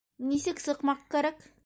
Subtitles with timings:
[0.29, 1.49] Нисек сыҡмаҡ кәрәк?